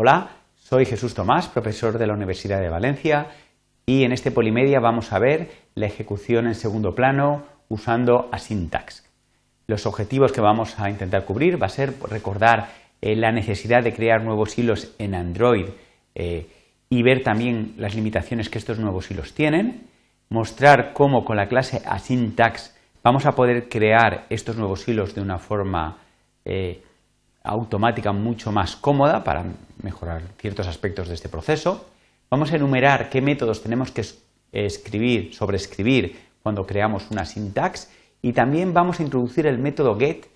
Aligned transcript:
Hola, 0.00 0.30
soy 0.54 0.84
Jesús 0.84 1.12
Tomás, 1.12 1.48
profesor 1.48 1.98
de 1.98 2.06
la 2.06 2.14
Universidad 2.14 2.60
de 2.60 2.68
Valencia 2.68 3.30
y 3.84 4.04
en 4.04 4.12
este 4.12 4.30
Polimedia 4.30 4.78
vamos 4.78 5.12
a 5.12 5.18
ver 5.18 5.50
la 5.74 5.86
ejecución 5.86 6.46
en 6.46 6.54
segundo 6.54 6.94
plano 6.94 7.42
usando 7.68 8.28
Asyntax. 8.30 9.04
Los 9.66 9.86
objetivos 9.86 10.30
que 10.30 10.40
vamos 10.40 10.78
a 10.78 10.88
intentar 10.88 11.24
cubrir 11.24 11.60
va 11.60 11.66
a 11.66 11.70
ser 11.70 11.94
recordar 12.08 12.68
eh, 13.00 13.16
la 13.16 13.32
necesidad 13.32 13.82
de 13.82 13.92
crear 13.92 14.22
nuevos 14.22 14.56
hilos 14.56 14.94
en 15.00 15.16
Android 15.16 15.66
eh, 16.14 16.46
y 16.88 17.02
ver 17.02 17.24
también 17.24 17.74
las 17.76 17.96
limitaciones 17.96 18.50
que 18.50 18.58
estos 18.58 18.78
nuevos 18.78 19.10
hilos 19.10 19.34
tienen, 19.34 19.88
mostrar 20.28 20.92
cómo 20.92 21.24
con 21.24 21.36
la 21.36 21.48
clase 21.48 21.82
Asyntax 21.84 22.72
vamos 23.02 23.26
a 23.26 23.32
poder 23.32 23.68
crear 23.68 24.26
estos 24.30 24.56
nuevos 24.56 24.86
hilos 24.86 25.16
de 25.16 25.22
una 25.22 25.38
forma 25.38 25.98
eh, 26.44 26.84
automática 27.48 28.12
mucho 28.12 28.52
más 28.52 28.76
cómoda 28.76 29.24
para 29.24 29.44
mejorar 29.82 30.22
ciertos 30.38 30.66
aspectos 30.66 31.08
de 31.08 31.14
este 31.14 31.28
proceso. 31.28 31.86
Vamos 32.30 32.52
a 32.52 32.56
enumerar 32.56 33.08
qué 33.08 33.20
métodos 33.20 33.62
tenemos 33.62 33.90
que 33.90 34.04
escribir, 34.52 35.34
sobreescribir 35.34 36.16
cuando 36.42 36.64
creamos 36.64 37.10
una 37.10 37.24
syntax 37.24 37.90
y 38.22 38.32
también 38.32 38.74
vamos 38.74 39.00
a 39.00 39.02
introducir 39.02 39.46
el 39.46 39.58
método 39.58 39.98
get 39.98 40.26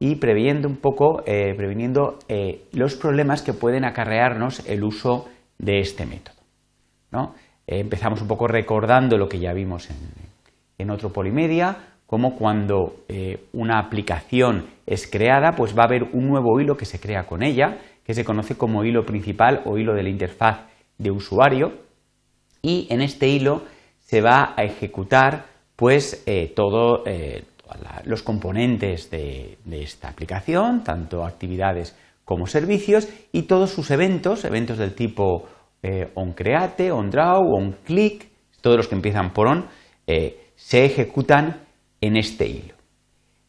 y 0.00 0.16
previendo 0.16 0.68
un 0.68 0.76
poco, 0.76 1.22
eh, 1.26 1.54
previniendo 1.56 2.18
eh, 2.28 2.64
los 2.72 2.94
problemas 2.94 3.42
que 3.42 3.52
pueden 3.52 3.84
acarrearnos 3.84 4.66
el 4.66 4.84
uso 4.84 5.28
de 5.58 5.80
este 5.80 6.06
método. 6.06 6.36
Eh, 7.66 7.80
empezamos 7.80 8.22
un 8.22 8.28
poco 8.28 8.46
recordando 8.46 9.16
lo 9.16 9.28
que 9.28 9.38
ya 9.38 9.52
vimos 9.52 9.90
en, 9.90 9.96
en 10.78 10.90
otro 10.90 11.12
Polimedia, 11.12 11.97
como 12.08 12.36
cuando 12.36 13.04
una 13.52 13.78
aplicación 13.78 14.64
es 14.86 15.06
creada, 15.06 15.52
pues 15.52 15.76
va 15.76 15.82
a 15.82 15.86
haber 15.86 16.04
un 16.14 16.26
nuevo 16.26 16.58
hilo 16.58 16.74
que 16.74 16.86
se 16.86 16.98
crea 16.98 17.26
con 17.26 17.42
ella, 17.42 17.76
que 18.02 18.14
se 18.14 18.24
conoce 18.24 18.56
como 18.56 18.82
hilo 18.82 19.04
principal 19.04 19.60
o 19.66 19.76
hilo 19.76 19.92
de 19.94 20.02
la 20.02 20.08
interfaz 20.08 20.60
de 20.96 21.10
usuario, 21.10 21.74
y 22.62 22.86
en 22.88 23.02
este 23.02 23.28
hilo 23.28 23.62
se 24.00 24.22
va 24.22 24.54
a 24.56 24.64
ejecutar 24.64 25.44
pues 25.76 26.24
todos 26.56 27.02
los 28.04 28.22
componentes 28.22 29.10
de, 29.10 29.58
esta 29.70 30.08
aplicación, 30.08 30.82
tanto 30.82 31.24
actividades 31.24 31.96
como 32.24 32.46
servicios, 32.46 33.08
y 33.32 33.42
todos 33.42 33.70
sus 33.70 33.90
eventos, 33.90 34.44
eventos 34.44 34.78
del 34.78 34.94
tipo 34.94 35.46
eh, 35.82 36.10
onCreate, 36.14 36.90
onDraw, 36.90 37.40
onClick, 37.40 38.26
todos 38.60 38.76
los 38.76 38.88
que 38.88 38.96
empiezan 38.96 39.32
por 39.32 39.46
on, 39.46 39.66
eh, 40.06 40.50
se 40.56 40.84
ejecutan 40.84 41.67
en 42.00 42.16
este 42.16 42.46
hilo. 42.46 42.74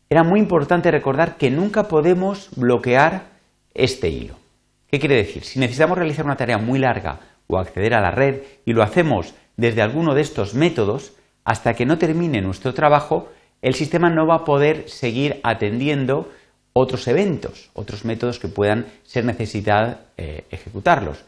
Era 0.10 0.24
muy 0.24 0.40
importante 0.40 0.92
recordar 0.92 1.38
que 1.38 1.52
nunca 1.52 1.84
podemos 1.84 2.50
bloquear 2.56 3.28
este 3.74 4.10
hilo. 4.10 4.36
¿Qué 4.88 5.00
quiere 5.00 5.16
decir? 5.16 5.44
Si 5.44 5.60
necesitamos 5.60 5.98
realizar 5.98 6.26
una 6.26 6.36
tarea 6.36 6.58
muy 6.58 6.80
larga 6.80 7.20
o 7.48 7.58
acceder 7.60 7.94
a 7.94 8.02
la 8.02 8.12
red 8.12 8.42
y 8.66 8.74
lo 8.74 8.82
hacemos 8.82 9.36
desde 9.56 9.82
alguno 9.82 10.16
de 10.16 10.22
estos 10.22 10.56
métodos, 10.56 11.14
hasta 11.44 11.74
que 11.74 11.86
no 11.86 11.98
termine 11.98 12.42
nuestro 12.42 12.74
trabajo, 12.74 13.30
el 13.62 13.76
sistema 13.76 14.10
no 14.10 14.26
va 14.26 14.36
a 14.36 14.46
poder 14.46 14.90
seguir 14.90 15.40
atendiendo 15.44 16.30
otros 16.74 17.08
eventos, 17.08 17.70
otros 17.74 18.06
métodos 18.06 18.40
que 18.40 18.48
puedan 18.48 18.86
ser 19.04 19.26
necesidad 19.26 20.02
eh, 20.18 20.46
ejecutarlos. 20.50 21.26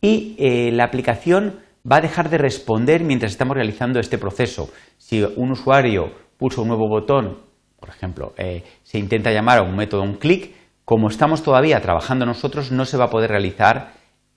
Y 0.00 0.36
eh, 0.38 0.70
la 0.72 0.84
aplicación 0.84 1.60
va 1.90 1.96
a 1.96 2.00
dejar 2.00 2.30
de 2.30 2.38
responder 2.38 3.02
mientras 3.02 3.32
estamos 3.32 3.56
realizando 3.56 4.00
este 4.00 4.18
proceso. 4.18 4.70
Si 4.98 5.22
un 5.22 5.50
usuario 5.50 6.12
pulsa 6.38 6.60
un 6.60 6.68
nuevo 6.68 6.88
botón, 6.88 7.38
por 7.78 7.88
ejemplo, 7.88 8.32
eh, 8.36 8.62
se 8.82 8.98
intenta 8.98 9.32
llamar 9.32 9.58
a 9.58 9.62
un 9.62 9.76
método 9.76 10.02
un 10.02 10.14
clic, 10.14 10.54
como 10.84 11.08
estamos 11.08 11.42
todavía 11.42 11.80
trabajando 11.80 12.26
nosotros, 12.26 12.72
no 12.72 12.84
se 12.84 12.96
va 12.96 13.06
a 13.06 13.10
poder 13.10 13.30
realizar, 13.30 13.92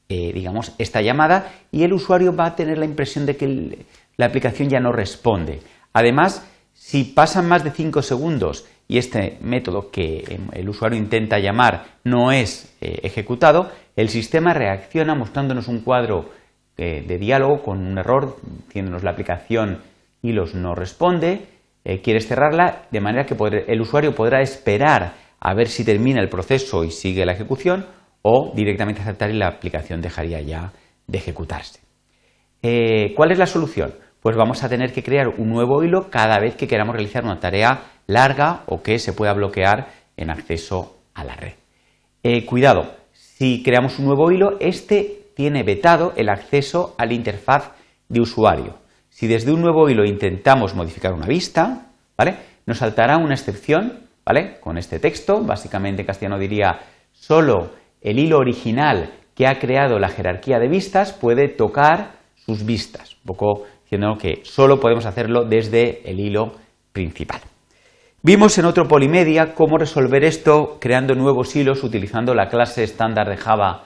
digamos, 0.08 0.74
esta 0.78 1.02
llamada 1.02 1.52
y 1.72 1.82
el 1.82 1.92
usuario 1.92 2.36
va 2.36 2.46
a 2.46 2.56
tener 2.56 2.78
la 2.78 2.86
impresión 2.86 3.26
de 3.26 3.36
que 3.36 3.86
la 4.18 4.28
aplicación 4.28 4.70
ya 4.70 4.80
no 4.80 4.92
responde. 4.92 5.62
Además, 5.94 6.46
si 6.74 7.06
pasan 7.06 7.48
más 7.48 7.64
de 7.64 7.72
5 7.72 8.02
segundos 8.02 8.68
y 8.88 8.98
este 8.98 9.38
método 9.42 9.90
que 9.92 10.40
el 10.54 10.70
usuario 10.70 11.00
intenta 11.00 11.40
llamar 11.40 11.86
no 12.04 12.32
es 12.32 12.76
eh, 12.82 13.00
ejecutado, 13.04 13.72
el 13.96 14.10
sistema 14.10 14.54
reacciona 14.54 15.16
mostrándonos 15.16 15.68
un 15.68 15.80
cuadro 15.80 16.30
eh, 16.78 17.04
de 17.08 17.18
diálogo 17.18 17.64
con 17.64 17.80
un 17.80 17.98
error, 17.98 18.38
diciéndonos 18.68 19.04
la 19.04 19.12
aplicación 19.12 19.82
y 20.22 20.34
los 20.34 20.54
no 20.54 20.76
responde, 20.76 21.48
eh, 21.86 22.02
quieres 22.02 22.28
cerrarla, 22.28 22.88
de 22.92 23.00
manera 23.00 23.26
que 23.26 23.36
el 23.68 23.80
usuario 23.80 24.14
podrá 24.14 24.42
esperar 24.42 25.14
a 25.40 25.54
ver 25.54 25.70
si 25.70 25.86
termina 25.86 26.20
el 26.20 26.28
proceso 26.28 26.84
y 26.84 26.92
sigue 26.92 27.26
la 27.26 27.32
ejecución 27.32 27.86
o 28.22 28.52
directamente 28.54 29.02
aceptar 29.02 29.30
y 29.30 29.38
la 29.38 29.48
aplicación 29.48 30.02
dejaría 30.02 30.42
ya 30.42 30.74
de 31.08 31.18
ejecutarse. 31.18 31.80
¿Cuál 33.16 33.32
es 33.32 33.38
la 33.38 33.46
solución? 33.46 33.94
pues 34.26 34.36
vamos 34.36 34.64
a 34.64 34.70
tener 34.70 34.92
que 34.92 35.04
crear 35.04 35.28
un 35.38 35.52
nuevo 35.52 35.84
hilo 35.84 36.10
cada 36.10 36.40
vez 36.40 36.56
que 36.56 36.68
queramos 36.68 36.96
realizar 36.96 37.24
una 37.24 37.40
tarea 37.40 37.92
larga 38.08 38.64
o 38.66 38.82
que 38.82 38.98
se 38.98 39.14
pueda 39.14 39.34
bloquear 39.34 39.90
en 40.18 40.32
acceso 40.32 40.98
a 41.14 41.24
la 41.24 41.36
red. 41.36 41.54
Eh, 42.24 42.44
cuidado, 42.44 42.96
si 43.14 43.62
creamos 43.62 44.00
un 44.00 44.06
nuevo 44.06 44.32
hilo, 44.32 44.58
este 44.60 45.28
tiene 45.36 45.62
vetado 45.62 46.14
el 46.16 46.30
acceso 46.30 46.96
a 46.98 47.06
la 47.06 47.14
interfaz 47.14 47.74
de 48.10 48.20
usuario. 48.20 48.80
Si 49.16 49.28
desde 49.28 49.54
un 49.54 49.62
nuevo 49.62 49.90
hilo 49.90 50.04
intentamos 50.04 50.76
modificar 50.76 51.14
una 51.14 51.26
vista, 51.26 51.86
¿vale? 52.18 52.36
Nos 52.66 52.80
saltará 52.80 53.16
una 53.16 53.34
excepción, 53.34 54.02
¿vale? 54.26 54.60
Con 54.60 54.78
este 54.78 55.00
texto, 55.00 55.42
básicamente 55.42 56.02
en 56.02 56.06
castellano 56.06 56.38
diría 56.38 56.82
solo 57.14 57.72
el 58.02 58.20
hilo 58.20 58.40
original 58.40 59.14
que 59.34 59.48
ha 59.48 59.58
creado 59.58 60.00
la 60.00 60.10
jerarquía 60.10 60.60
de 60.60 60.68
vistas 60.68 61.14
puede 61.14 61.48
tocar 61.48 62.18
sus 62.36 62.66
vistas. 62.66 63.16
Un 63.20 63.28
poco 63.28 63.64
diciendo 63.84 64.18
que 64.20 64.42
solo 64.44 64.82
podemos 64.82 65.06
hacerlo 65.06 65.46
desde 65.46 66.02
el 66.12 66.20
hilo 66.20 66.52
principal. 66.92 67.40
Vimos 68.22 68.58
en 68.58 68.66
otro 68.66 68.86
Polimedia 68.86 69.54
cómo 69.54 69.78
resolver 69.78 70.26
esto 70.26 70.78
creando 70.82 71.16
nuevos 71.16 71.56
hilos 71.56 71.86
utilizando 71.86 72.34
la 72.34 72.50
clase 72.50 72.84
estándar 72.84 73.30
de 73.30 73.38
Java 73.38 73.86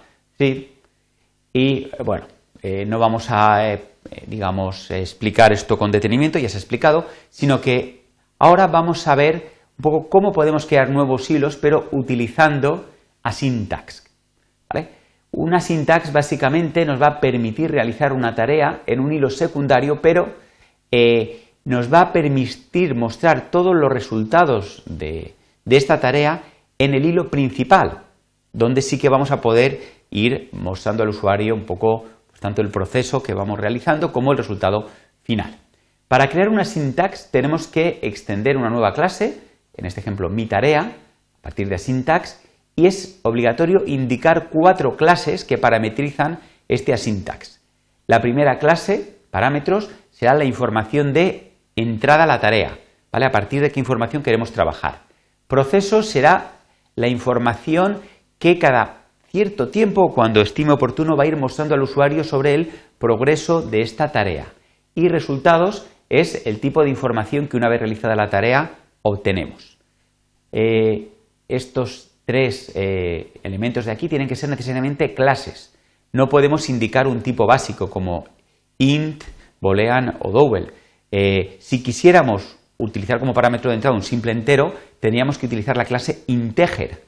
y 1.53 1.91
bueno, 2.03 2.25
eh, 2.61 2.85
no 2.85 2.99
vamos 2.99 3.27
a, 3.29 3.71
eh, 3.71 3.81
digamos, 4.27 4.91
explicar 4.91 5.51
esto 5.53 5.77
con 5.77 5.91
detenimiento, 5.91 6.39
ya 6.39 6.49
se 6.49 6.57
ha 6.57 6.59
explicado, 6.59 7.05
sino 7.29 7.61
que 7.61 8.03
ahora 8.37 8.67
vamos 8.67 9.07
a 9.07 9.15
ver 9.15 9.51
un 9.77 9.83
poco 9.83 10.09
cómo 10.09 10.31
podemos 10.31 10.65
crear 10.65 10.89
nuevos 10.89 11.29
hilos, 11.29 11.55
pero 11.55 11.87
utilizando 11.91 12.85
asyntax. 13.23 14.03
¿vale? 14.71 14.89
Una 15.31 15.59
sintax 15.59 16.11
básicamente 16.11 16.85
nos 16.85 17.01
va 17.01 17.07
a 17.07 17.19
permitir 17.19 17.71
realizar 17.71 18.13
una 18.13 18.33
tarea 18.33 18.81
en 18.87 18.99
un 18.99 19.13
hilo 19.13 19.29
secundario, 19.29 20.01
pero 20.01 20.33
eh, 20.91 21.43
nos 21.65 21.93
va 21.93 22.01
a 22.01 22.11
permitir 22.11 22.95
mostrar 22.95 23.51
todos 23.51 23.75
los 23.75 23.91
resultados 23.91 24.83
de, 24.87 25.35
esta 25.65 25.99
tarea 25.99 26.43
en 26.79 26.95
el 26.95 27.05
hilo 27.05 27.29
principal, 27.29 28.05
donde 28.53 28.81
sí 28.81 28.97
que 28.97 29.09
vamos 29.09 29.29
a 29.31 29.39
poder 29.39 29.79
ir 30.09 30.49
mostrando 30.51 31.03
al 31.03 31.09
usuario 31.09 31.53
un 31.53 31.65
poco 31.65 32.05
tanto 32.39 32.61
el 32.61 32.69
proceso 32.69 33.21
que 33.21 33.33
vamos 33.33 33.59
realizando 33.59 34.11
como 34.11 34.31
el 34.31 34.37
resultado 34.37 34.87
final. 35.21 35.57
Para 36.07 36.29
crear 36.29 36.49
una 36.49 36.65
syntax 36.65 37.29
tenemos 37.31 37.67
que 37.67 37.99
extender 38.01 38.57
una 38.57 38.69
nueva 38.69 38.93
clase, 38.93 39.41
en 39.75 39.85
este 39.85 39.99
ejemplo 39.99 40.29
mi 40.29 40.47
tarea, 40.47 40.81
a 40.81 41.41
partir 41.41 41.69
de 41.69 41.77
syntax, 41.77 42.41
y 42.75 42.87
es 42.87 43.19
obligatorio 43.23 43.83
indicar 43.85 44.49
cuatro 44.49 44.95
clases 44.95 45.43
que 45.43 45.57
parametrizan 45.57 46.39
este 46.67 46.93
asyntax. 46.93 47.61
La 48.07 48.21
primera 48.21 48.57
clase, 48.57 49.17
parámetros, 49.31 49.91
será 50.09 50.33
la 50.33 50.45
información 50.45 51.13
de 51.13 51.53
entrada 51.75 52.23
a 52.23 52.27
la 52.27 52.39
tarea, 52.39 52.77
¿vale? 53.11 53.25
A 53.25 53.31
partir 53.31 53.61
de 53.61 53.71
qué 53.71 53.79
información 53.79 54.23
queremos 54.23 54.51
trabajar. 54.51 55.03
Proceso 55.47 56.03
será 56.03 56.53
la 56.95 57.07
información 57.07 58.01
que 58.39 58.59
cada 58.59 58.98
cierto 59.31 59.69
tiempo, 59.69 60.11
cuando 60.13 60.41
estime 60.41 60.71
oportuno, 60.71 61.15
va 61.15 61.23
a 61.23 61.27
ir 61.27 61.37
mostrando 61.37 61.75
al 61.75 61.81
usuario 61.81 62.23
sobre 62.23 62.53
el 62.53 62.71
progreso 62.97 63.61
de 63.61 63.81
esta 63.81 64.11
tarea. 64.11 64.47
Y 64.95 65.07
resultados 65.07 65.87
es 66.09 66.45
el 66.45 66.59
tipo 66.59 66.83
de 66.83 66.89
información 66.89 67.47
que 67.47 67.57
una 67.57 67.69
vez 67.69 67.79
realizada 67.79 68.15
la 68.15 68.29
tarea 68.29 68.77
obtenemos. 69.03 69.77
Eh, 70.51 71.09
estos 71.47 72.11
tres 72.25 72.71
eh, 72.75 73.33
elementos 73.43 73.85
de 73.85 73.91
aquí 73.91 74.07
tienen 74.07 74.27
que 74.27 74.35
ser 74.35 74.49
necesariamente 74.49 75.13
clases. 75.13 75.75
No 76.11 76.27
podemos 76.27 76.69
indicar 76.69 77.07
un 77.07 77.21
tipo 77.21 77.45
básico 77.45 77.89
como 77.89 78.25
int, 78.77 79.23
boolean 79.61 80.17
o 80.21 80.31
double. 80.31 80.67
Eh, 81.11 81.57
si 81.59 81.83
quisiéramos 81.83 82.57
utilizar 82.77 83.19
como 83.19 83.33
parámetro 83.33 83.69
de 83.69 83.75
entrada 83.75 83.95
un 83.95 84.03
simple 84.03 84.31
entero, 84.31 84.73
tendríamos 84.99 85.37
que 85.37 85.45
utilizar 85.45 85.75
la 85.77 85.85
clase 85.85 86.23
integer, 86.27 87.03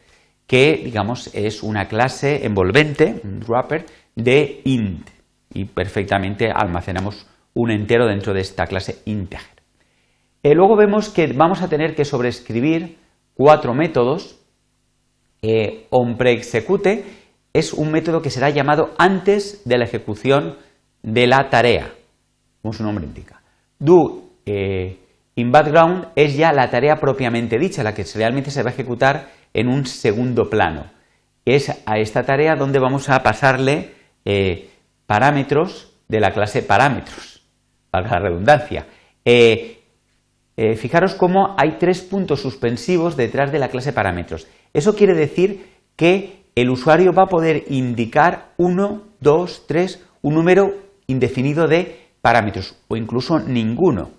que 0.52 0.82
digamos 0.84 1.34
es 1.34 1.64
una 1.64 1.88
clase 1.88 2.46
envolvente, 2.46 3.22
un 3.24 3.40
wrapper, 3.48 3.86
de 4.18 4.60
int. 4.66 5.10
Y 5.54 5.64
perfectamente 5.64 6.52
almacenamos 6.54 7.26
un 7.54 7.72
entero 7.72 8.06
dentro 8.06 8.34
de 8.34 8.42
esta 8.42 8.66
clase 8.66 8.98
integer. 9.06 9.48
Eh, 10.44 10.54
luego 10.54 10.76
vemos 10.76 11.08
que 11.08 11.28
vamos 11.28 11.62
a 11.62 11.70
tener 11.70 11.96
que 11.96 12.04
sobreescribir 12.04 12.98
cuatro 13.34 13.74
métodos 13.74 14.40
eh, 15.42 15.88
onPreExecute 15.90 17.06
es 17.54 17.72
un 17.72 17.90
método 17.90 18.22
que 18.22 18.30
será 18.30 18.50
llamado 18.50 18.90
antes 18.98 19.62
de 19.64 19.78
la 19.78 19.86
ejecución 19.86 20.58
de 21.02 21.28
la 21.28 21.50
tarea, 21.50 21.94
como 22.62 22.74
su 22.74 22.84
nombre 22.84 23.06
indica. 23.06 23.42
Do 23.80 24.24
eh, 24.46 25.00
in 25.36 25.50
background 25.50 26.10
es 26.14 26.36
ya 26.36 26.52
la 26.52 26.70
tarea 26.70 26.98
propiamente 26.98 27.58
dicha, 27.58 27.84
la 27.84 27.94
que 27.94 28.04
realmente 28.16 28.52
se 28.52 28.64
va 28.64 28.72
a 28.72 28.74
ejecutar 28.74 29.41
en 29.54 29.68
un 29.68 29.86
segundo 29.86 30.50
plano. 30.50 30.92
Es 31.46 31.72
a 31.86 31.98
esta 31.98 32.24
tarea 32.24 32.56
donde 32.56 32.80
vamos 32.80 33.10
a 33.10 33.24
pasarle 33.24 33.94
eh, 34.26 34.70
parámetros 35.06 35.94
de 36.08 36.20
la 36.20 36.32
clase 36.32 36.62
parámetros, 36.62 37.44
valga 37.92 38.20
la 38.20 38.30
redundancia. 38.30 38.86
Eh, 39.26 39.78
fijaros 40.78 41.16
cómo 41.16 41.56
hay 41.58 41.78
tres 41.80 42.02
puntos 42.02 42.42
suspensivos 42.42 43.18
detrás 43.18 43.52
de 43.52 43.60
la 43.60 43.70
clase 43.70 43.94
parámetros. 43.94 44.48
Eso 44.74 44.96
quiere 44.96 45.16
decir 45.16 45.72
que 45.96 46.44
el 46.56 46.70
usuario 46.70 47.14
va 47.14 47.24
a 47.24 47.30
poder 47.30 47.64
indicar 47.70 48.54
uno, 48.58 49.04
dos, 49.20 49.66
tres, 49.68 50.06
un 50.22 50.36
número 50.36 50.76
indefinido 51.08 51.68
de 51.68 52.10
parámetros 52.22 52.78
o 52.88 52.96
incluso 52.96 53.40
ninguno. 53.40 54.12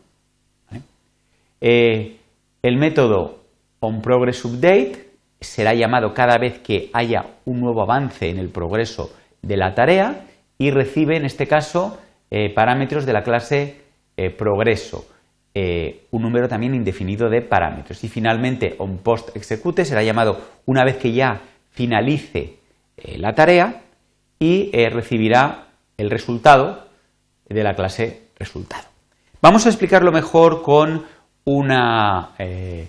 Eh, 1.60 2.18
el 2.62 2.76
método 2.76 3.44
onProgressUpdate 3.80 5.11
será 5.42 5.74
llamado 5.74 6.14
cada 6.14 6.38
vez 6.38 6.60
que 6.60 6.90
haya 6.92 7.26
un 7.44 7.60
nuevo 7.60 7.82
avance 7.82 8.28
en 8.28 8.38
el 8.38 8.48
progreso 8.48 9.10
de 9.42 9.56
la 9.56 9.74
tarea 9.74 10.26
y 10.58 10.70
recibe 10.70 11.16
en 11.16 11.24
este 11.24 11.46
caso 11.46 11.98
eh, 12.30 12.52
parámetros 12.54 13.06
de 13.06 13.12
la 13.12 13.22
clase 13.22 13.82
eh, 14.16 14.30
progreso, 14.30 15.06
un 15.54 16.22
número 16.22 16.48
también 16.48 16.74
indefinido 16.74 17.28
de 17.28 17.42
parámetros. 17.42 18.02
Y 18.04 18.08
finalmente 18.08 18.74
onPostExecute 18.78 19.84
será 19.84 20.02
llamado 20.02 20.40
una 20.64 20.82
vez 20.82 20.96
que 20.96 21.12
ya 21.12 21.42
finalice 21.68 22.56
la 23.18 23.34
tarea 23.34 23.82
y 24.38 24.70
recibirá 24.88 25.66
el 25.98 26.08
resultado 26.08 26.86
de 27.46 27.62
la 27.62 27.74
clase 27.74 28.28
resultado. 28.38 28.84
Vamos 29.42 29.66
a 29.66 29.70
explicarlo 29.70 30.12
mejor 30.12 30.62
con 30.62 31.04
un 31.44 31.70
eh, 32.38 32.88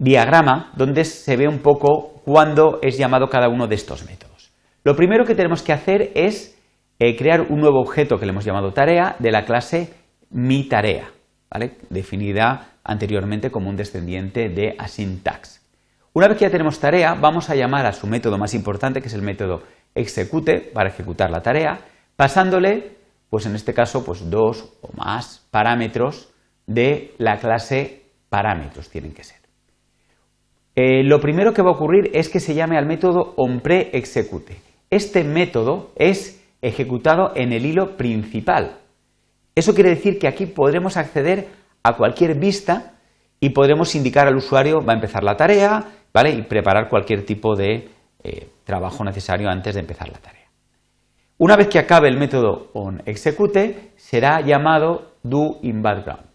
diagrama 0.00 0.72
donde 0.74 1.04
se 1.04 1.36
ve 1.36 1.46
un 1.46 1.60
poco 1.60 2.22
cuándo 2.24 2.80
es 2.82 2.98
llamado 2.98 3.28
cada 3.28 3.48
uno 3.48 3.68
de 3.68 3.76
estos 3.76 4.04
métodos. 4.04 4.50
Lo 4.82 4.96
primero 4.96 5.24
que 5.24 5.36
tenemos 5.36 5.62
que 5.62 5.72
hacer 5.72 6.10
es 6.16 6.58
eh, 6.98 7.16
crear 7.16 7.42
un 7.42 7.60
nuevo 7.60 7.80
objeto 7.80 8.18
que 8.18 8.26
le 8.26 8.32
hemos 8.32 8.44
llamado 8.44 8.72
tarea 8.72 9.14
de 9.18 9.30
la 9.30 9.44
clase 9.44 9.92
mi 10.30 10.68
tarea, 10.68 11.10
definida 11.90 12.72
anteriormente 12.82 13.50
como 13.50 13.70
un 13.70 13.76
descendiente 13.76 14.48
de 14.48 14.74
asyntax. 14.78 15.60
Una 16.12 16.26
vez 16.26 16.38
que 16.38 16.46
ya 16.46 16.50
tenemos 16.50 16.80
tarea, 16.80 17.14
vamos 17.14 17.50
a 17.50 17.54
llamar 17.54 17.86
a 17.86 17.92
su 17.92 18.08
método 18.08 18.38
más 18.38 18.54
importante, 18.54 19.00
que 19.00 19.06
es 19.06 19.14
el 19.14 19.22
método 19.22 19.62
execute, 19.94 20.60
para 20.72 20.88
ejecutar 20.88 21.30
la 21.30 21.42
tarea, 21.42 21.78
pasándole 22.16 22.96
pues 23.30 23.46
en 23.46 23.54
este 23.54 23.72
caso, 23.72 24.04
pues 24.04 24.28
dos 24.28 24.74
o 24.82 24.92
más 24.96 25.46
parámetros 25.52 26.30
de 26.66 27.14
la 27.18 27.38
clase 27.38 28.02
parámetros 28.28 28.90
tienen 28.90 29.14
que 29.14 29.22
ser. 29.22 29.39
Eh, 30.76 31.02
lo 31.04 31.20
primero 31.20 31.52
que 31.52 31.62
va 31.62 31.70
a 31.70 31.74
ocurrir 31.74 32.10
es 32.14 32.28
que 32.28 32.40
se 32.40 32.54
llame 32.54 32.78
al 32.78 32.86
método 32.86 33.34
onPreExecute. 33.36 34.56
Este 34.88 35.24
método 35.24 35.92
es 35.96 36.44
ejecutado 36.62 37.32
en 37.34 37.52
el 37.52 37.66
hilo 37.66 37.96
principal. 37.96 38.78
Eso 39.54 39.74
quiere 39.74 39.90
decir 39.90 40.18
que 40.18 40.28
aquí 40.28 40.46
podremos 40.46 40.96
acceder 40.96 41.48
a 41.82 41.96
cualquier 41.96 42.38
vista 42.38 42.94
y 43.40 43.50
podremos 43.50 43.94
indicar 43.94 44.28
al 44.28 44.36
usuario 44.36 44.80
va 44.84 44.92
a 44.92 44.96
empezar 44.96 45.24
la 45.24 45.36
tarea, 45.36 45.84
¿vale? 46.12 46.30
Y 46.30 46.42
preparar 46.42 46.88
cualquier 46.88 47.24
tipo 47.24 47.56
de 47.56 47.88
eh, 48.22 48.48
trabajo 48.64 49.02
necesario 49.04 49.48
antes 49.48 49.74
de 49.74 49.80
empezar 49.80 50.08
la 50.08 50.18
tarea. 50.18 50.48
Una 51.38 51.56
vez 51.56 51.68
que 51.68 51.78
acabe 51.78 52.08
el 52.08 52.18
método 52.18 52.68
onExecute, 52.74 53.92
será 53.96 54.42
llamado 54.42 55.14
doInBackground. 55.22 56.26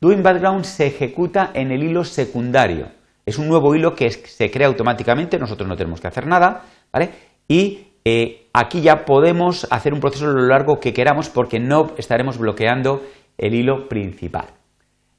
DoInBackground 0.00 0.64
se 0.64 0.86
ejecuta 0.86 1.50
en 1.54 1.70
el 1.72 1.82
hilo 1.82 2.04
secundario. 2.04 2.88
Es 3.30 3.38
un 3.38 3.46
nuevo 3.46 3.76
hilo 3.76 3.94
que 3.94 4.10
se 4.10 4.50
crea 4.50 4.66
automáticamente, 4.66 5.38
nosotros 5.38 5.68
no 5.68 5.76
tenemos 5.76 6.00
que 6.00 6.08
hacer 6.08 6.26
nada, 6.26 6.64
¿vale? 6.92 7.10
Y 7.46 7.92
eh, 8.04 8.48
aquí 8.52 8.80
ya 8.80 9.04
podemos 9.04 9.68
hacer 9.70 9.94
un 9.94 10.00
proceso 10.00 10.26
lo 10.26 10.48
largo 10.48 10.80
que 10.80 10.92
queramos 10.92 11.28
porque 11.28 11.60
no 11.60 11.92
estaremos 11.96 12.38
bloqueando 12.38 13.04
el 13.38 13.54
hilo 13.54 13.86
principal. 13.88 14.46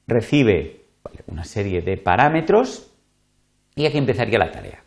Recibe 0.06 0.82
una 1.26 1.44
serie 1.44 1.80
de 1.80 1.96
parámetros 1.96 2.92
y 3.74 3.86
aquí 3.86 3.96
empezaría 3.96 4.38
la 4.38 4.50
tarea. 4.50 4.84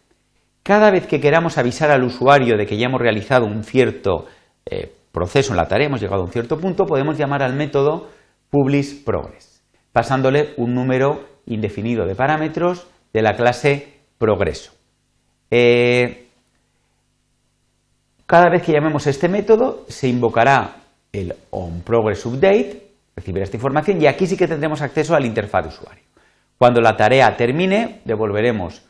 Cada 0.62 0.92
vez 0.92 1.08
que 1.08 1.20
queramos 1.20 1.58
avisar 1.58 1.90
al 1.90 2.04
usuario 2.04 2.58
de 2.58 2.68
que 2.68 2.78
ya 2.78 2.86
hemos 2.86 3.02
realizado 3.02 3.48
un 3.48 3.64
cierto 3.64 4.28
eh, 4.68 4.94
proceso 5.12 5.52
en 5.52 5.58
la 5.58 5.68
tarea, 5.68 5.88
hemos 5.88 6.00
llegado 6.00 6.22
a 6.22 6.26
un 6.26 6.32
cierto 6.32 6.60
punto, 6.60 6.86
podemos 6.86 7.18
llamar 7.18 7.42
al 7.42 7.56
método 7.56 8.08
publishProgress, 8.52 9.64
pasándole 9.92 10.54
un 10.58 10.76
número 10.76 11.26
indefinido 11.48 12.06
de 12.06 12.14
parámetros 12.14 12.88
de 13.16 13.22
la 13.22 13.34
clase 13.34 13.94
progreso. 14.18 14.74
Eh, 15.50 16.28
cada 18.26 18.50
vez 18.50 18.62
que 18.62 18.74
llamemos 18.74 19.08
este 19.08 19.30
método, 19.30 19.86
se 19.88 20.10
invocará 20.10 20.82
el 21.14 21.34
onProgressUpdate, 21.50 22.88
recibirá 23.16 23.46
esta 23.46 23.56
información 23.56 24.02
y 24.02 24.08
aquí 24.08 24.28
sí 24.28 24.36
que 24.36 24.50
tendremos 24.50 24.82
acceso 24.82 25.16
al 25.16 25.26
interfaz 25.26 25.64
de 25.64 25.70
usuario. 25.70 26.04
Cuando 26.58 26.82
la 26.82 26.98
tarea 26.98 27.38
termine, 27.38 28.02
devolveremos 28.04 28.82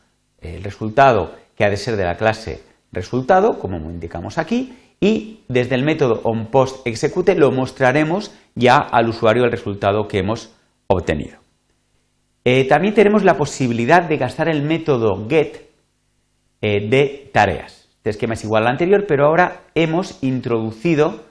el 0.42 0.63
resultado 0.63 1.36
que 1.56 1.63
ha 1.63 1.69
de 1.69 1.78
ser 1.78 1.95
de 1.95 2.06
la 2.06 2.18
clase 2.18 2.63
resultado, 2.92 3.60
como 3.60 3.78
indicamos 3.78 4.39
aquí, 4.39 4.75
y 5.00 5.42
desde 5.50 5.75
el 5.75 5.83
método 5.83 6.21
onPostExecute 6.24 7.36
lo 7.36 7.51
mostraremos 7.51 8.33
ya 8.56 8.80
al 8.80 9.07
usuario 9.07 9.44
el 9.44 9.51
resultado 9.51 10.07
que 10.07 10.18
hemos 10.18 10.51
obtenido. 10.88 11.44
Eh, 12.47 12.65
también 12.65 12.94
tenemos 12.94 13.24
la 13.24 13.38
posibilidad 13.38 14.03
de 14.03 14.18
gastar 14.18 14.50
el 14.50 14.62
método 14.62 15.27
get 15.27 15.68
eh, 16.62 16.88
de 16.88 17.31
tareas. 17.33 17.89
Este 17.97 18.12
esquema 18.12 18.36
es 18.36 18.44
igual 18.44 18.63
al 18.63 18.74
anterior, 18.74 19.06
pero 19.07 19.25
ahora 19.25 19.63
hemos 19.74 20.24
introducido 20.24 21.25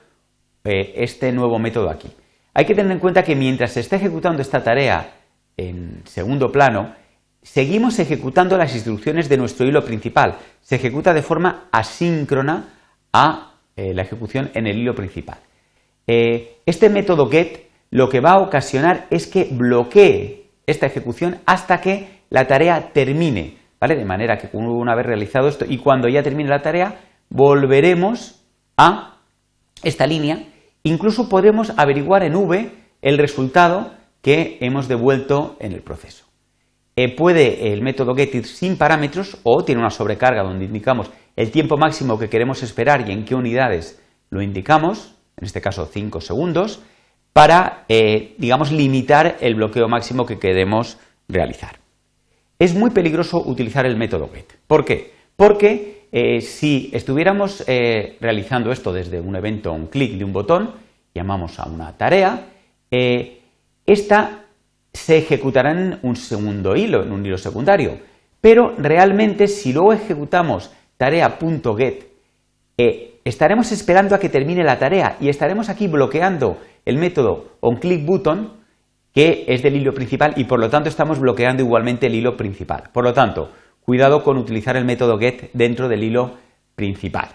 eh, 0.65 0.93
este 0.97 1.31
nuevo 1.31 1.57
método 1.57 1.89
aquí. 1.89 2.09
Hay 2.53 2.65
que 2.65 2.75
tener 2.75 2.91
en 2.91 2.99
cuenta 2.99 3.23
que 3.23 3.33
mientras 3.33 3.71
se 3.71 3.79
está 3.79 3.95
ejecutando 3.95 4.41
esta 4.41 4.61
tarea 4.61 5.13
en 5.55 6.01
segundo 6.03 6.51
plano, 6.51 6.93
seguimos 7.41 7.97
ejecutando 7.99 8.57
las 8.57 8.75
instrucciones 8.75 9.29
de 9.29 9.37
nuestro 9.37 9.65
hilo 9.65 9.85
principal. 9.85 10.35
Se 10.61 10.75
ejecuta 10.75 11.13
de 11.13 11.21
forma 11.21 11.69
asíncrona 11.71 12.73
a 13.13 13.53
la 13.77 14.01
ejecución 14.01 14.51
en 14.53 14.67
el 14.67 14.77
hilo 14.77 14.95
principal. 14.95 15.37
Este 16.07 16.89
método 16.89 17.29
get 17.29 17.67
lo 17.91 18.07
que 18.09 18.21
va 18.21 18.31
a 18.31 18.39
ocasionar 18.39 19.07
es 19.09 19.27
que 19.27 19.49
bloquee 19.51 20.44
esta 20.67 20.85
ejecución 20.85 21.39
hasta 21.45 21.81
que 21.81 22.21
la 22.29 22.47
tarea 22.47 22.91
termine, 22.93 23.57
¿vale? 23.79 23.95
De 23.95 24.05
manera 24.05 24.37
que 24.37 24.49
una 24.53 24.95
vez 24.95 25.05
realizado 25.05 25.47
esto 25.47 25.65
y 25.67 25.77
cuando 25.77 26.07
ya 26.07 26.23
termine 26.23 26.49
la 26.49 26.61
tarea, 26.61 26.99
volveremos 27.29 28.43
a 28.77 29.17
esta 29.83 30.07
línea. 30.07 30.47
Incluso 30.83 31.29
podemos 31.29 31.73
averiguar 31.77 32.23
en 32.23 32.35
V 32.35 32.71
el 33.01 33.17
resultado 33.17 33.91
que 34.21 34.57
hemos 34.61 34.87
devuelto 34.87 35.55
en 35.59 35.71
el 35.71 35.81
proceso. 35.81 36.25
Eh, 36.95 37.13
puede 37.15 37.73
el 37.73 37.81
método 37.81 38.15
get 38.15 38.33
ir 38.33 38.45
sin 38.45 38.77
parámetros 38.77 39.37
o 39.43 39.65
tiene 39.65 39.81
una 39.81 39.89
sobrecarga 39.89 40.43
donde 40.43 40.65
indicamos 40.65 41.11
el 41.35 41.51
tiempo 41.51 41.77
máximo 41.77 42.17
que 42.17 42.29
queremos 42.29 42.63
esperar 42.63 43.07
y 43.07 43.11
en 43.11 43.25
qué 43.25 43.35
unidades 43.35 44.01
lo 44.29 44.41
indicamos, 44.41 45.15
en 45.37 45.45
este 45.45 45.59
caso 45.59 45.85
5 45.85 46.21
segundos, 46.21 46.81
para, 47.35 47.83
eh, 47.89 48.33
digamos, 48.37 48.71
limitar 48.71 49.35
el 49.41 49.55
bloqueo 49.55 49.89
máximo 49.89 50.25
que 50.25 50.39
queremos 50.39 50.97
realizar. 51.27 51.79
Es 52.57 52.73
muy 52.73 52.91
peligroso 52.91 53.43
utilizar 53.45 53.85
el 53.85 53.97
método 53.97 54.29
get. 54.33 54.53
¿Por 54.65 54.85
qué? 54.85 55.11
Porque 55.35 56.07
eh, 56.13 56.39
si 56.39 56.89
estuviéramos 56.93 57.61
eh, 57.67 58.15
realizando 58.21 58.71
esto 58.71 58.93
desde 58.93 59.19
un 59.19 59.35
evento, 59.35 59.73
un 59.73 59.87
clic 59.87 60.13
de 60.13 60.23
un 60.23 60.31
botón, 60.31 60.75
llamamos 61.13 61.59
a 61.59 61.67
una 61.67 61.91
tarea, 61.97 62.51
esta 63.85 64.45
se 64.93 65.17
ejecutará 65.17 65.71
en 65.71 65.99
un 66.03 66.15
segundo 66.15 66.77
hilo, 66.77 67.03
en 67.03 67.11
un 67.11 67.25
hilo 67.25 67.37
secundario. 67.37 67.99
Pero 68.39 68.73
realmente 68.77 69.47
si 69.47 69.73
luego 69.73 69.91
ejecutamos 69.91 70.71
tarea.get, 70.95 72.05
estaremos 73.25 73.73
esperando 73.73 74.15
a 74.15 74.19
que 74.19 74.29
termine 74.29 74.63
la 74.63 74.79
tarea 74.79 75.17
y 75.19 75.27
estaremos 75.27 75.67
aquí 75.67 75.87
bloqueando 75.87 76.59
el 76.85 76.97
método 76.97 77.57
onClickButton, 77.59 78.53
que 79.13 79.45
es 79.47 79.63
del 79.63 79.75
hilo 79.75 79.93
principal 79.93 80.33
y 80.37 80.43
por 80.43 80.59
lo 80.59 80.69
tanto 80.69 80.89
estamos 80.89 81.19
bloqueando 81.19 81.63
igualmente 81.63 82.07
el 82.07 82.15
hilo 82.15 82.37
principal. 82.37 82.89
Por 82.93 83.03
lo 83.03 83.13
tanto, 83.13 83.51
cuidado 83.81 84.23
con 84.23 84.37
utilizar 84.37 84.77
el 84.77 84.85
método 84.85 85.17
get 85.17 85.51
dentro 85.53 85.87
del 85.87 86.03
hilo 86.03 86.35
principal. 86.75 87.29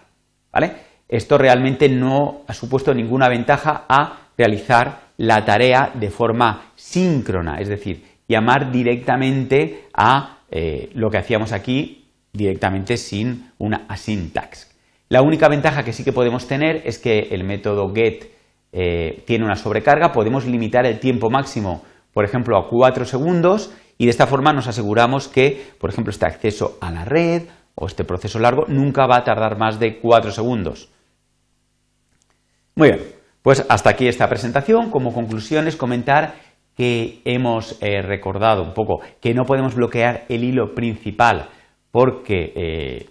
¿vale? 0.53 0.73
Esto 1.09 1.39
realmente 1.39 1.89
no 1.89 2.43
ha 2.47 2.55
supuesto 2.55 2.95
ninguna 2.95 3.29
ventaja 3.29 3.85
a 3.89 4.29
realizar 4.37 5.11
la 5.17 5.45
tarea 5.45 5.91
de 5.95 6.11
forma 6.11 6.73
síncrona, 6.75 7.61
es 7.61 7.69
decir, 7.69 8.05
llamar 8.29 8.71
directamente 8.71 9.89
a 9.93 10.39
eh, 10.51 10.91
lo 10.95 11.11
que 11.11 11.19
hacíamos 11.19 11.53
aquí 11.53 12.09
directamente 12.33 12.97
sin 12.97 13.51
una 13.59 13.87
asyntax. 13.89 14.71
La 15.09 15.23
única 15.23 15.49
ventaja 15.49 15.83
que 15.83 15.93
sí 15.93 16.05
que 16.05 16.13
podemos 16.13 16.47
tener 16.47 16.83
es 16.85 16.99
que 16.99 17.29
el 17.33 17.43
método 17.43 17.93
get 17.93 18.31
eh, 18.73 19.23
tiene 19.27 19.45
una 19.45 19.57
sobrecarga, 19.57 20.13
podemos 20.13 20.47
limitar 20.47 20.87
el 20.87 21.01
tiempo 21.01 21.31
máximo, 21.31 21.83
por 22.13 22.25
ejemplo, 22.25 22.57
a 22.57 22.69
4 22.69 23.05
segundos 23.05 23.73
y 23.99 24.05
de 24.05 24.11
esta 24.11 24.27
forma 24.27 24.53
nos 24.53 24.67
aseguramos 24.67 25.29
que, 25.29 25.73
por 25.79 25.91
ejemplo, 25.91 26.11
este 26.11 26.27
acceso 26.27 26.79
a 26.81 26.91
la 26.91 27.05
red 27.05 27.43
o 27.75 27.87
este 27.87 28.05
proceso 28.05 28.39
largo 28.39 28.65
nunca 28.69 29.07
va 29.07 29.19
a 29.19 29.25
tardar 29.25 29.59
más 29.59 29.79
de 29.79 29.99
4 29.99 30.31
segundos. 30.33 30.91
Muy 32.75 32.89
bien, 32.89 33.01
pues 33.43 33.65
hasta 33.69 33.91
aquí 33.91 34.09
esta 34.09 34.29
presentación. 34.29 34.91
Como 34.91 35.13
conclusiones, 35.13 35.77
comentar 35.77 36.35
que 36.77 37.21
hemos 37.25 37.77
eh, 37.83 38.01
recordado 38.01 38.63
un 38.63 38.73
poco 38.73 39.01
que 39.21 39.35
no 39.35 39.45
podemos 39.45 39.75
bloquear 39.75 40.25
el 40.29 40.45
hilo 40.45 40.75
principal 40.75 41.49
porque 41.91 42.53
eh, 42.55 43.07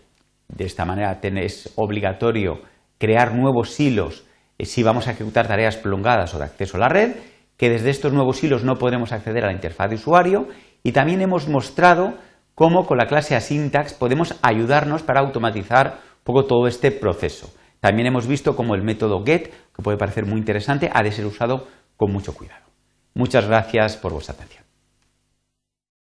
de 0.48 0.66
esta 0.66 0.86
manera 0.86 1.20
es 1.22 1.72
obligatorio 1.76 2.62
crear 2.98 3.36
nuevos 3.36 3.80
hilos 3.80 4.26
si 4.66 4.84
vamos 4.84 5.08
a 5.08 5.12
ejecutar 5.12 5.48
tareas 5.48 5.78
prolongadas 5.78 6.34
o 6.34 6.40
de 6.40 6.46
acceso 6.46 6.78
a 6.78 6.82
la 6.82 6.90
red, 6.90 7.16
que 7.58 7.70
desde 7.70 7.90
estos 7.90 8.14
nuevos 8.14 8.44
hilos 8.44 8.64
no 8.64 8.78
podremos 8.78 9.12
acceder 9.12 9.44
a 9.44 9.48
la 9.48 9.54
interfaz 9.54 9.90
de 9.90 9.96
usuario 9.96 10.48
y 10.84 10.92
también 10.92 11.22
hemos 11.22 11.48
mostrado 11.48 12.16
cómo 12.56 12.86
con 12.86 12.98
la 12.98 13.08
clase 13.08 13.36
asyntax 13.36 13.94
podemos 13.94 14.36
ayudarnos 14.42 15.04
para 15.04 15.22
automatizar 15.22 16.00
un 16.20 16.24
poco 16.24 16.46
todo 16.46 16.68
este 16.68 16.92
proceso. 16.92 17.54
También 17.80 18.08
hemos 18.08 18.28
visto 18.28 18.56
cómo 18.56 18.76
el 18.76 18.84
método 18.84 19.24
get, 19.26 19.52
que 19.76 19.82
puede 19.82 19.98
parecer 19.98 20.26
muy 20.26 20.40
interesante, 20.40 20.90
ha 20.94 21.04
de 21.04 21.12
ser 21.12 21.26
usado 21.26 21.68
con 21.96 22.12
mucho 22.12 22.34
cuidado. 22.34 22.66
Muchas 23.14 23.48
gracias 23.48 23.98
por 23.98 24.14
vuestra 24.14 24.36
atención. 24.36 24.59